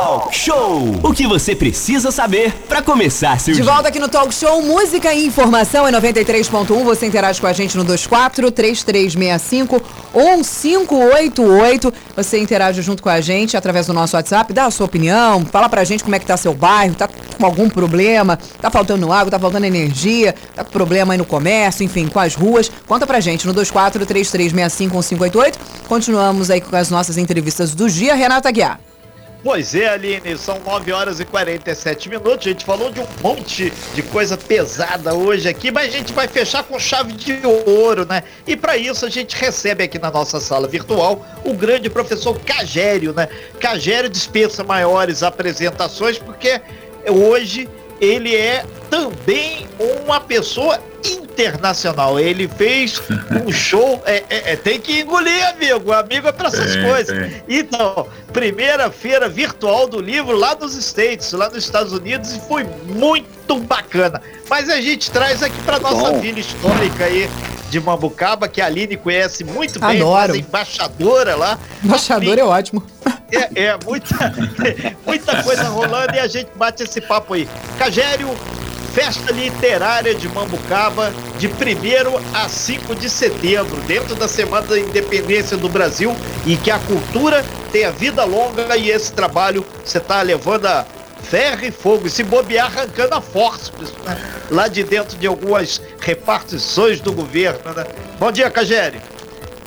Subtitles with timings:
[0.00, 0.98] Talk Show.
[1.02, 3.70] O que você precisa saber para começar seu De dia.
[3.70, 6.82] volta aqui no Talk Show, música e informação em 93.1.
[6.84, 9.82] Você interage com a gente no 24 3365
[10.14, 11.92] 1588.
[12.16, 15.68] Você interage junto com a gente através do nosso WhatsApp, dá a sua opinião, fala
[15.68, 19.30] pra gente como é que tá seu bairro, tá com algum problema, tá faltando água,
[19.30, 22.72] tá faltando energia, tá com problema aí no comércio, enfim, com as ruas.
[22.88, 25.58] Conta pra gente no 24 3365 1588.
[25.86, 28.14] Continuamos aí com as nossas entrevistas do dia.
[28.14, 28.80] Renata Guiar.
[29.42, 32.46] Pois é, Aline, são 9 horas e 47 minutos.
[32.46, 36.28] A gente falou de um monte de coisa pesada hoje aqui, mas a gente vai
[36.28, 38.22] fechar com chave de ouro, né?
[38.46, 43.14] E para isso a gente recebe aqui na nossa sala virtual o grande professor Cagério,
[43.14, 43.28] né?
[43.58, 46.60] Cagério dispensa maiores apresentações porque
[47.08, 47.66] hoje
[47.98, 49.66] ele é também
[50.04, 50.78] uma pessoa
[51.32, 52.18] internacional.
[52.18, 53.00] Ele fez
[53.46, 54.02] um show.
[54.04, 55.92] É, é, é, tem que engolir, amigo.
[55.92, 57.18] Amigo é para essas Tem, coisas.
[57.18, 57.42] tem.
[57.48, 62.64] Então, primeira feira virtual do livro lá nos States, lá nos Estados Unidos, e foi
[62.64, 64.20] muito bacana.
[64.48, 66.20] Mas a gente traz aqui para nossa Bom.
[66.20, 67.28] vila histórica aí
[67.70, 70.28] de Mambucaba, que a Aline conhece muito bem, Adoro.
[70.28, 71.58] nossa embaixadora lá.
[71.82, 72.82] Embaixador é ótimo.
[73.32, 74.16] É, é muita,
[75.06, 77.48] muita coisa rolando e a gente bate esse papo aí.
[77.78, 78.28] Cagério,
[78.92, 81.50] Festa Literária de Mambucaba, de 1
[82.34, 87.44] a 5 de setembro, dentro da Semana da Independência do Brasil, e que a cultura
[87.70, 90.84] tenha vida longa e esse trabalho você tá levando a
[91.22, 93.70] ferro e fogo, e se bobear arrancando a força,
[94.50, 97.60] lá de dentro de algumas repartições do governo.
[97.76, 97.86] Né?
[98.18, 99.00] Bom dia, Cagério.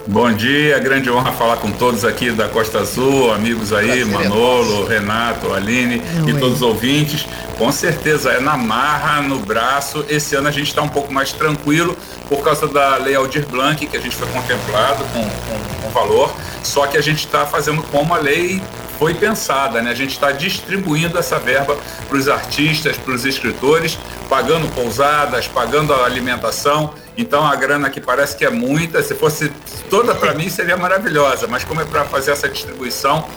[0.05, 4.05] Bom dia, grande honra falar com todos aqui da Costa Azul, amigos aí, Prazer é
[4.05, 6.39] Manolo, Renato, Aline e Oi.
[6.39, 7.25] todos os ouvintes.
[7.57, 10.05] Com certeza é na marra, no braço.
[10.09, 13.87] Esse ano a gente está um pouco mais tranquilo por causa da Lei Aldir Blanc,
[13.87, 17.81] que a gente foi contemplado com, com, com valor, só que a gente está fazendo
[17.83, 18.61] como a lei
[18.99, 19.91] foi pensada, né?
[19.91, 23.97] A gente está distribuindo essa verba para os artistas, para os escritores,
[24.29, 26.93] pagando pousadas, pagando a alimentação.
[27.17, 29.51] Então a grana que parece que é muita, se fosse
[29.89, 33.27] toda para mim seria maravilhosa, mas como é para fazer essa distribuição,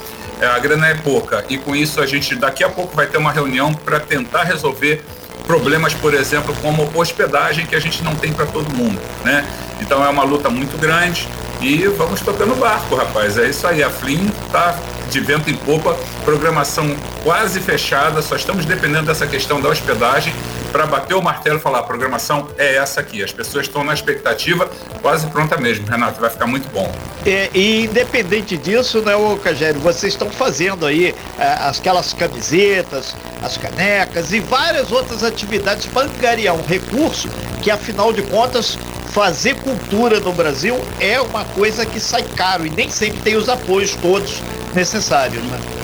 [0.40, 1.44] eh, a grana é pouca.
[1.48, 5.04] E com isso a gente daqui a pouco vai ter uma reunião para tentar resolver
[5.46, 9.46] problemas, por exemplo, como hospedagem que a gente não tem para todo mundo, né?
[9.80, 11.28] Então é uma luta muito grande
[11.60, 13.38] e vamos tocando o barco, rapaz.
[13.38, 13.82] É isso aí.
[13.82, 14.78] A Flim tá
[15.10, 20.34] de vento em popa, programação quase fechada, só estamos dependendo dessa questão da hospedagem
[20.72, 23.22] para bater o martelo e falar, a programação é essa aqui.
[23.22, 26.92] As pessoas estão na expectativa, quase pronta mesmo, Renato, vai ficar muito bom.
[27.24, 34.32] E independente disso, né, ô Cagério, vocês estão fazendo aí é, aquelas camisetas, as canecas
[34.32, 37.28] e várias outras atividades para angariar um recurso
[37.62, 38.78] que, afinal de contas,
[39.16, 43.48] fazer cultura no Brasil é uma coisa que sai caro e nem sempre tem os
[43.48, 44.42] apoios todos
[44.74, 45.75] necessários, né?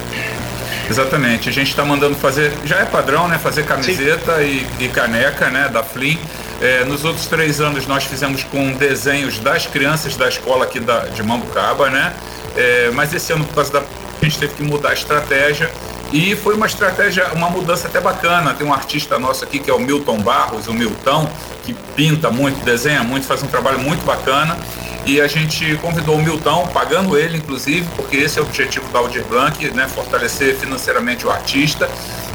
[0.90, 3.38] Exatamente, a gente está mandando fazer, já é padrão, né?
[3.38, 5.68] Fazer camiseta e, e caneca, né?
[5.68, 6.18] Da Flim.
[6.60, 11.06] É, nos outros três anos nós fizemos com desenhos das crianças da escola aqui da,
[11.06, 12.12] de Mambucaba, né?
[12.56, 13.80] É, mas esse ano, por causa da.
[13.80, 15.70] A gente teve que mudar a estratégia.
[16.12, 18.52] E foi uma estratégia, uma mudança até bacana.
[18.54, 21.28] Tem um artista nosso aqui que é o Milton Barros, o Milton,
[21.64, 24.56] que pinta muito, desenha muito, faz um trabalho muito bacana.
[25.04, 29.00] E a gente convidou o Milton, pagando ele, inclusive, porque esse é o objetivo da
[29.00, 29.88] Aldir Blanc, né?
[29.88, 31.90] Fortalecer financeiramente o artista.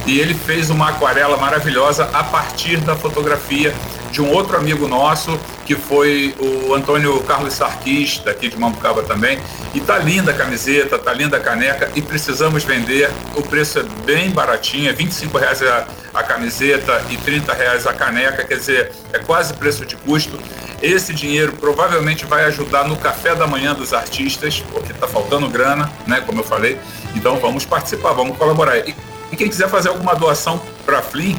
[0.05, 3.73] E ele fez uma aquarela maravilhosa a partir da fotografia
[4.11, 9.37] de um outro amigo nosso, que foi o Antônio Carlos Sarquis, daqui de Mambucaba também.
[9.75, 13.11] E tá linda a camiseta, tá linda a caneca e precisamos vender.
[13.35, 17.93] O preço é bem baratinho, é 25 reais a, a camiseta e 30 reais a
[17.93, 20.39] caneca, quer dizer, é quase preço de custo.
[20.81, 25.91] Esse dinheiro provavelmente vai ajudar no café da manhã dos artistas, porque tá faltando grana,
[26.05, 26.79] né, como eu falei.
[27.13, 28.77] Então vamos participar, vamos colaborar.
[28.77, 28.95] E,
[29.33, 31.37] e quem quiser fazer alguma doação para a Flim,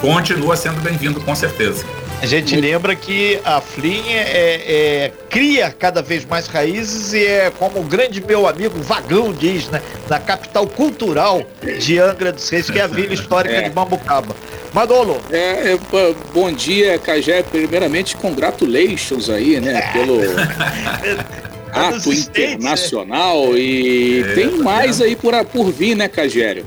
[0.00, 1.86] continua sendo bem-vindo, com certeza.
[2.20, 4.62] A gente lembra que a Flim é,
[5.06, 9.68] é- cria cada vez mais raízes e é como o grande meu amigo Vagão diz,
[9.68, 9.80] né?
[10.10, 11.42] Na capital cultural
[11.78, 13.68] de Angra dos Reis, que é a vila histórica É.
[13.68, 14.34] de Mambucaba.
[14.74, 15.78] Manolo, É, é,
[16.34, 17.42] bom dia, Cajé.
[17.44, 20.36] Primeiramente, congratulations aí, né, pelo É dos
[21.72, 25.06] ato States, internacional e É, tem tá mais vendo?
[25.08, 26.66] aí por, por vir, né, Cagério?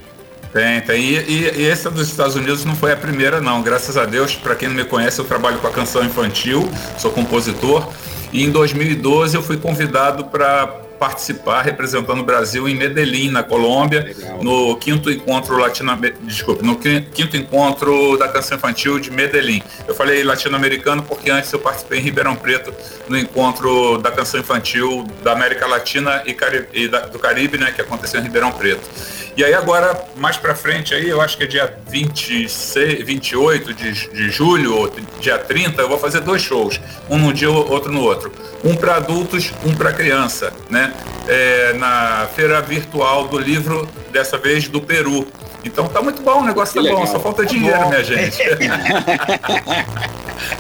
[0.54, 1.02] Tem, tem.
[1.02, 3.62] E, e, e essa dos Estados Unidos não foi a primeira, não.
[3.62, 7.12] Graças a Deus, para quem não me conhece, eu trabalho com a canção infantil, sou
[7.12, 7.88] compositor.
[8.34, 10.68] E em 2012 eu fui convidado para
[11.02, 14.44] participar representando o Brasil em Medellín, na Colômbia, Legal.
[14.44, 19.64] no quinto encontro latino desculpe, no qui- quinto encontro da canção infantil de Medellín.
[19.88, 22.72] Eu falei latino-americano porque antes eu participei em Ribeirão Preto
[23.10, 27.72] no encontro da canção infantil da América Latina e, Cari- e da- do Caribe, né,
[27.76, 28.88] que aconteceu em Ribeirão Preto.
[29.36, 34.10] E aí agora, mais para frente aí, eu acho que é dia 26, 28 de,
[34.10, 38.02] de julho, ou dia 30, eu vou fazer dois shows, um num dia, outro no
[38.02, 38.32] outro.
[38.64, 40.94] Um para adultos, um para criança, né?
[41.28, 45.26] É, na feira virtual do livro, dessa vez do Peru.
[45.64, 48.38] Então tá muito bom, o negócio tá bom, só falta dinheiro, tá minha gente.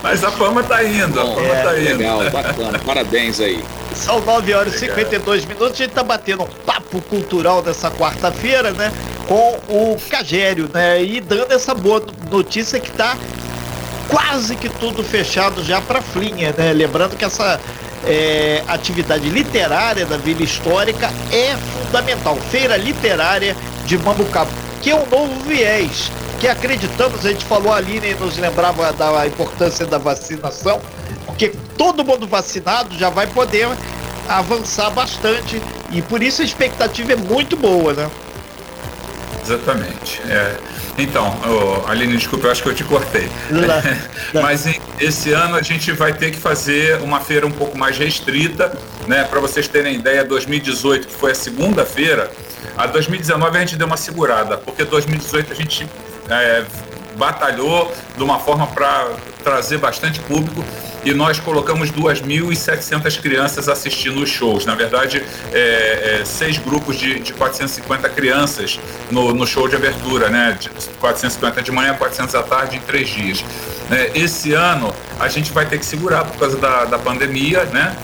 [0.01, 1.97] Mas a fama tá indo, a fama é, tá indo.
[1.97, 3.63] Legal, bacana, parabéns aí.
[3.95, 8.71] São 9 horas e 52 minutos, a gente tá batendo um papo cultural dessa quarta-feira,
[8.71, 8.91] né?
[9.27, 11.03] Com o Cagério, né?
[11.03, 13.17] E dando essa boa notícia que tá
[14.09, 16.73] quase que tudo fechado já para Flinha, né?
[16.73, 17.59] Lembrando que essa
[18.05, 22.35] é, atividade literária da Vila Histórica é fundamental.
[22.49, 23.55] Feira Literária
[23.85, 28.37] de Mambucaba que é um novo viés, que acreditamos, a gente falou ali, e nos
[28.37, 30.81] lembrava da importância da vacinação,
[31.41, 33.67] porque todo mundo vacinado já vai poder
[34.29, 35.59] avançar bastante
[35.89, 38.11] e por isso a expectativa é muito boa, né?
[39.43, 40.21] Exatamente.
[40.29, 40.55] É.
[40.99, 43.27] Então, oh, Aline, desculpa, eu acho que eu te cortei.
[44.39, 44.67] Mas
[44.99, 48.77] esse ano a gente vai ter que fazer uma feira um pouco mais restrita,
[49.07, 49.23] né?
[49.23, 52.29] Para vocês terem ideia, 2018, que foi a segunda-feira,
[52.77, 55.87] a 2019 a gente deu uma segurada, porque 2018 a gente
[56.29, 56.63] é,
[57.17, 59.09] batalhou de uma forma para
[59.43, 60.63] trazer bastante público
[61.03, 64.65] e nós colocamos 2.700 crianças assistindo os shows.
[64.65, 70.29] Na verdade, é, é, seis grupos de, de 450 crianças no, no, show de abertura,
[70.29, 70.57] né?
[70.59, 70.69] De
[70.99, 73.43] 450 de manhã, 400 à tarde, em três dias.
[73.89, 77.95] É, esse ano a gente vai ter que segurar por causa da, da pandemia, né?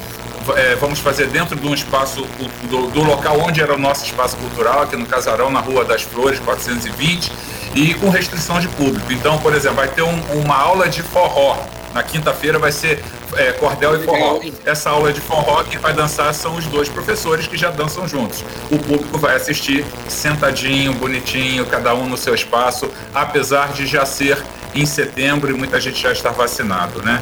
[0.55, 2.21] é, vamos fazer dentro de um espaço
[2.69, 6.03] do, do, local onde era o nosso espaço cultural, aqui no Casarão, na Rua das
[6.03, 7.31] Flores, 420,
[7.75, 9.11] e com restrição de público.
[9.11, 11.57] Então, por exemplo, vai ter um, uma aula de forró.
[11.97, 13.03] Na quinta-feira vai ser
[13.35, 14.39] é, cordel e forró.
[14.63, 18.43] Essa aula de forró que vai dançar são os dois professores que já dançam juntos.
[18.69, 24.37] O público vai assistir sentadinho, bonitinho, cada um no seu espaço, apesar de já ser
[24.75, 27.19] em setembro e muita gente já estar vacinado, né?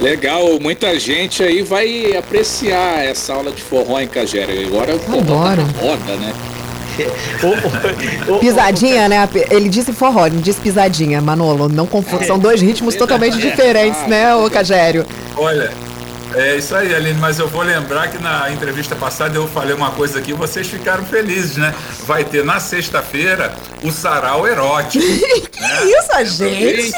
[0.00, 4.52] Legal, muita gente aí vai apreciar essa aula de forró em Cagera.
[4.52, 6.32] Agora o forró tá na roda, né?
[8.40, 9.28] pisadinha, né?
[9.50, 11.68] Ele disse forró, ele disse pisadinha, Manolo.
[11.68, 12.24] Não confunda.
[12.24, 15.04] É, São dois ritmos é, totalmente é, diferentes, né, ô Cagério?
[15.36, 15.70] Olha,
[16.34, 19.90] é isso aí, Aline, mas eu vou lembrar que na entrevista passada eu falei uma
[19.90, 21.74] coisa aqui, vocês ficaram felizes, né?
[22.04, 25.04] Vai ter na sexta-feira o sarau erótico.
[25.50, 25.84] que né?
[25.84, 26.92] isso, a gente?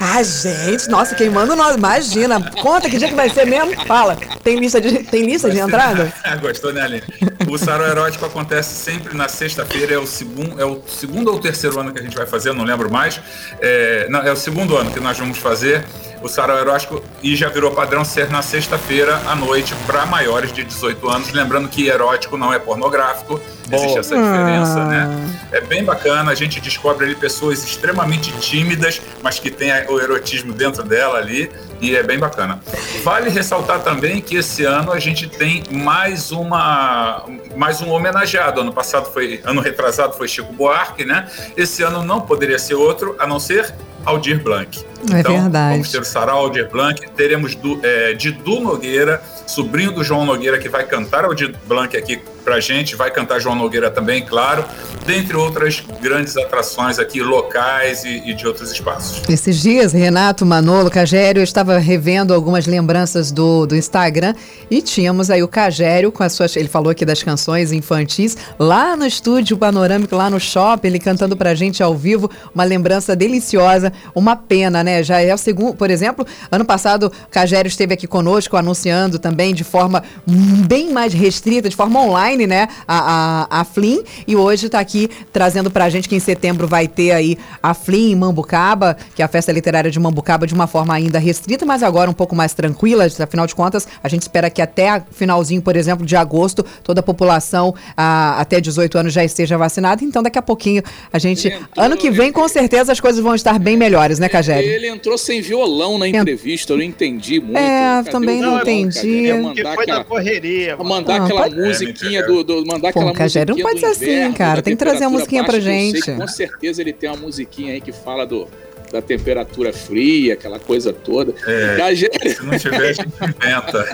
[0.00, 2.40] A gente, nossa, queimando nós, imagina.
[2.60, 3.74] Conta que dia que vai ser mesmo?
[3.86, 6.12] Fala, tem lista de, tem lista de entrada?
[6.40, 7.02] Gostou, né, Aline?
[7.48, 11.80] O sarau erótico acontece sempre na sexta-feira, é o segundo, é o segundo ou terceiro
[11.80, 13.20] ano que a gente vai fazer, não lembro mais.
[13.60, 15.84] É, não, é o segundo ano que nós vamos fazer
[16.22, 20.64] o sarau erótico e já virou padrão ser na sexta-feira à noite para maiores de
[20.64, 21.32] 18 anos.
[21.32, 23.40] Lembrando que erótico não é pornográfico,
[23.70, 24.84] existe essa diferença, ah.
[24.84, 25.38] né?
[25.52, 30.52] É bem bacana, a gente descobre ali pessoas extremamente tímidas, mas que tem o erotismo
[30.52, 32.60] dentro dela ali, e é bem bacana.
[33.02, 37.24] Vale ressaltar também que esse ano a gente tem mais uma
[37.56, 38.60] mais um homenageado.
[38.60, 41.28] Ano passado foi, ano retrasado foi Chico Buarque, né?
[41.56, 44.78] Esse ano não poderia ser outro, a não ser Aldir Blanc.
[45.12, 45.72] É então, verdade.
[45.72, 50.58] Vamos ter o Sarau Aldir Blanc, teremos do, é, Didu Nogueira, sobrinho do João Nogueira,
[50.58, 54.64] que vai cantar Aldir Blanc aqui pra gente, vai cantar João Nogueira também, claro,
[55.06, 59.22] dentre outras grandes atrações aqui locais e, e de outros espaços.
[59.28, 64.34] Esses dias, Renato, Manolo, Cagério, eu estava revendo algumas lembranças do, do Instagram
[64.70, 68.96] e tínhamos aí o Cagério com as suas, ele falou aqui das canções infantis, lá
[68.96, 73.92] no estúdio panorâmico, lá no shopping, ele cantando pra gente ao vivo, uma lembrança deliciosa,
[74.14, 75.02] uma pena, né?
[75.02, 79.54] Já é o segundo, por exemplo, ano passado o Cagério esteve aqui conosco anunciando também
[79.54, 82.68] de forma bem mais restrita, de forma online, online, né?
[82.86, 84.02] A, a, a Flim.
[84.26, 87.74] E hoje está aqui trazendo para a gente que em setembro vai ter aí a
[87.74, 91.64] Flim em Mambucaba, que é a festa literária de Mambucaba, de uma forma ainda restrita,
[91.64, 93.06] mas agora um pouco mais tranquila.
[93.22, 97.02] Afinal de contas, a gente espera que até finalzinho, por exemplo, de agosto, toda a
[97.02, 100.02] população a, até 18 anos já esteja vacinada.
[100.04, 101.48] Então, daqui a pouquinho, a gente.
[101.48, 104.68] Entrou, ano que vem, com certeza, as coisas vão estar bem melhores, né, Cagério?
[104.68, 107.56] Ele entrou sem violão na entrevista, eu não entendi muito.
[107.56, 109.28] É, Cadê também não, entendi.
[109.28, 110.76] É mandar foi aquela, correria.
[110.76, 114.62] Mandar não, aquela musiquinha do, do mandar Pô, aquela musiquinha não pode ser assim, cara.
[114.62, 116.12] Tem que trazer a musiquinha pra gente.
[116.12, 118.48] com certeza ele tem uma musiquinha aí que fala do
[118.92, 121.34] da temperatura fria, aquela coisa toda.
[121.46, 122.30] É, Cagério...
[122.30, 123.88] Se não tiver, a gente inventa.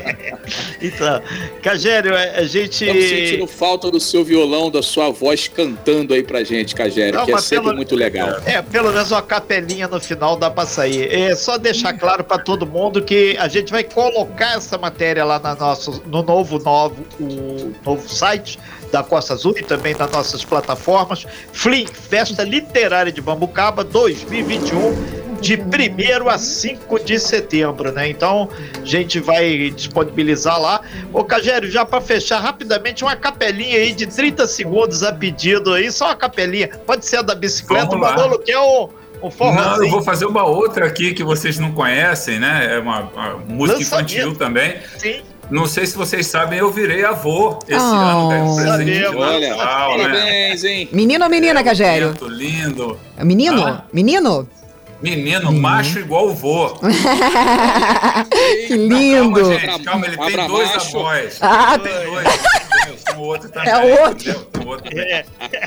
[0.80, 1.22] então,
[1.62, 2.84] Cagério, a gente.
[2.84, 7.26] Estamos sentindo falta do seu violão, da sua voz cantando aí pra gente, Cagério, não,
[7.26, 7.76] que é sempre pelo...
[7.76, 8.40] muito legal.
[8.46, 11.12] É, pelo menos uma capelinha no final dá pra sair.
[11.12, 15.40] É só deixar claro para todo mundo que a gente vai colocar essa matéria lá
[15.40, 18.58] na nosso, no novo, novo, o novo site
[18.90, 21.26] da Costa Azul e também nas nossas plataformas.
[21.52, 28.08] Flim, Festa Literária de Bambucaba 2021 de 1 a 5 de setembro, né?
[28.08, 28.48] Então,
[28.80, 30.82] a gente vai disponibilizar lá.
[31.12, 35.90] Ô, Cagério, já para fechar rapidamente, uma capelinha aí de 30 segundos a pedido aí,
[35.90, 36.68] só uma capelinha.
[36.86, 38.90] Pode ser a da bicicleta, o Manolo quer o.
[39.22, 42.76] Um não, eu vou fazer uma outra aqui que vocês não conhecem, né?
[42.76, 44.12] É uma, uma música Lançamento.
[44.12, 44.78] infantil também.
[44.96, 45.20] Sim.
[45.50, 47.94] Não sei se vocês sabem, eu virei avô esse oh.
[47.94, 48.52] ano?
[48.52, 50.04] Um presente de Olha, Natal, né?
[50.04, 50.88] parabéns, hein?
[50.92, 52.14] Menino ou menina, é, Cagério?
[52.22, 52.98] lindo.
[53.18, 53.66] Menino?
[53.66, 53.84] Ah?
[53.92, 54.48] Menino?
[55.02, 55.58] Menino, uhum.
[55.58, 56.68] macho igual o vô.
[58.68, 59.40] que lindo.
[59.40, 61.38] Calma, gente, calma, ele tem dois avós.
[61.40, 62.26] Ah, tem dois.
[63.16, 63.70] O outro também.
[63.70, 64.46] É outro.
[64.64, 65.24] O outro é.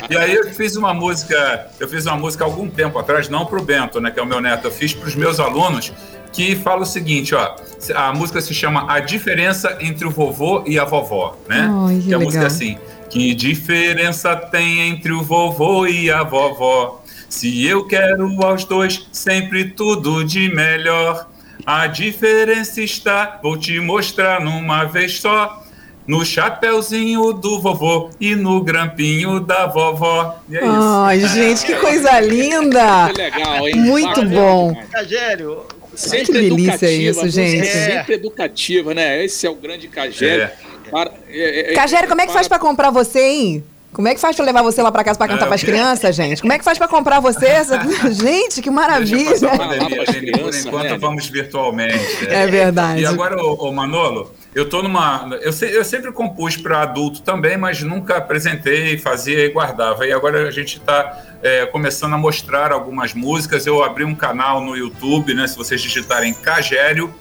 [0.09, 3.59] E aí eu fiz uma música, eu fiz uma música algum tempo atrás, não para
[3.59, 5.91] o Bento, né, que é o meu neto, eu fiz para os meus alunos,
[6.33, 7.55] que fala o seguinte, ó,
[7.95, 11.69] a música se chama A Diferença entre o Vovô e a Vovó, né?
[11.71, 12.77] Oh, que, que é a música assim,
[13.13, 17.03] que diferença tem entre o vovô e a vovó?
[17.29, 21.29] Se eu quero aos dois sempre tudo de melhor,
[21.63, 25.61] a diferença está, vou te mostrar numa vez só.
[26.05, 30.39] No chapeuzinho do vovô e no grampinho da vovó.
[30.49, 31.33] E é Ai, isso.
[31.33, 33.09] gente, que coisa linda!
[33.13, 33.75] Que legal, hein?
[33.75, 34.75] Muito bom.
[34.91, 35.63] Cagério,
[35.95, 37.67] sempre que delícia isso, gente.
[37.67, 39.23] Sempre educativa, né?
[39.23, 40.45] Esse é o grande Cagério.
[40.45, 40.53] É.
[40.89, 42.39] Para, é, é, Cagério, como é que para...
[42.39, 43.63] faz para comprar você, hein?
[43.93, 45.63] Como é que faz para levar você lá para casa para cantar é, para as
[45.63, 46.41] crianças, gente?
[46.41, 47.47] Como é que faz para comprar você?
[48.11, 49.55] gente, que maravilha!
[49.55, 50.03] Pandemia,
[50.41, 50.97] por enquanto né?
[50.97, 52.27] vamos virtualmente.
[52.27, 53.01] É, é verdade.
[53.01, 55.29] E agora, o Manolo, eu tô numa.
[55.41, 60.07] Eu, se, eu sempre compus para adulto também, mas nunca apresentei, fazia e guardava.
[60.07, 63.67] E agora a gente está é, começando a mostrar algumas músicas.
[63.67, 65.47] Eu abri um canal no YouTube, né?
[65.47, 67.13] Se vocês digitarem Cagério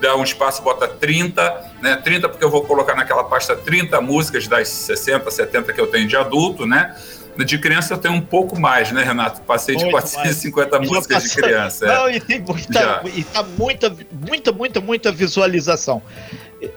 [0.00, 1.96] dá um espaço, bota 30, né?
[1.96, 6.06] 30 porque eu vou colocar naquela pasta 30 músicas das 60, 70 que eu tenho
[6.06, 6.96] de adulto, né?
[7.36, 9.40] De criança eu tenho um pouco mais, né, Renato?
[9.42, 10.90] Passei de Muito 450 mais.
[10.90, 11.86] músicas de criança.
[11.86, 11.88] É.
[11.88, 12.16] Não, é.
[12.16, 16.02] e, tem, tá, e tá muita, muita, muita, muita visualização.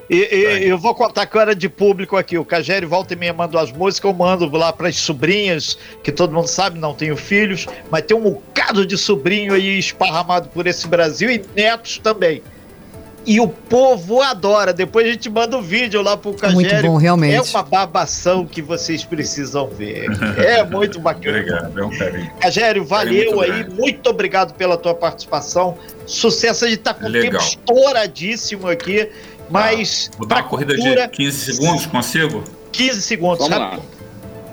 [0.07, 2.37] E, e, eu vou contar que eu era de público aqui.
[2.37, 6.11] O Cagério volta e meia manda as músicas, eu mando lá para as sobrinhas, que
[6.11, 10.67] todo mundo sabe, não tenho filhos, mas tem um bocado de sobrinho aí esparramado por
[10.67, 12.43] esse Brasil e netos também.
[13.25, 14.73] E o povo adora.
[14.73, 16.55] Depois a gente manda o um vídeo lá pro Cagério.
[16.55, 17.35] Muito bom, realmente.
[17.35, 20.07] É uma babação que vocês precisam ver.
[20.41, 21.37] É muito bacana.
[21.37, 22.31] obrigado, é um carinho.
[22.39, 23.63] Cagério, valeu muito aí.
[23.63, 23.75] Grande.
[23.75, 25.77] Muito obrigado pela tua participação.
[26.05, 29.09] Sucesso, a gente tá com o tempo estouradíssimo aqui.
[29.49, 30.07] Mas.
[30.07, 30.17] Tá.
[30.17, 32.43] Vou dar uma corrida de 15 segundos, consigo?
[32.71, 33.79] 15 segundos, Vamos lá.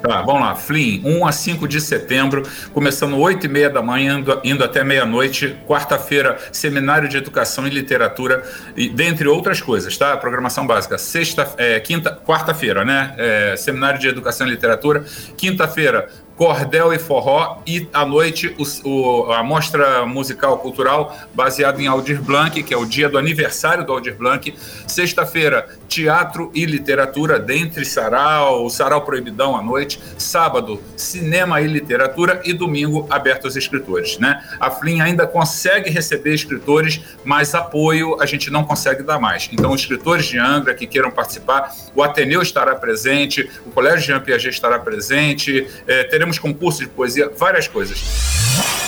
[0.03, 0.55] Tá, vamos lá.
[0.55, 4.85] Flim, 1 a 5 de setembro, começando 8 e meia da manhã, indo, indo até
[4.85, 5.57] meia-noite.
[5.67, 8.43] Quarta-feira, Seminário de Educação e Literatura,
[8.77, 10.17] e, dentre outras coisas, tá?
[10.17, 10.97] Programação básica.
[10.99, 13.15] Sexta, é, quinta, quarta-feira, né?
[13.19, 15.05] É, Seminário de Educação e Literatura.
[15.37, 21.89] Quinta-feira, cordel e forró e à noite o, o, a mostra musical cultural baseada em
[21.89, 24.55] Aldir Blanc, que é o dia do aniversário do Aldir Blanc.
[24.87, 30.01] Sexta-feira, teatro e literatura, dentre sarau, o sarau proibidão à noite.
[30.17, 34.41] Sábado, cinema e literatura e domingo, aberto aos escritores, né?
[34.61, 39.49] A Flin ainda consegue receber escritores, mas apoio a gente não consegue dar mais.
[39.53, 44.55] Então, escritores de Angra que queiram participar, o Ateneu estará presente, o Colégio Jean Piaget
[44.55, 47.99] estará presente, é, teremos teremos concurso de poesia, várias coisas.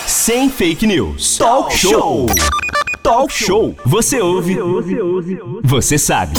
[0.06, 1.38] Sem fake news.
[1.38, 2.26] Talk show.
[3.02, 3.74] Talk show.
[3.86, 4.58] Você ouve.
[5.62, 6.34] Você sabe.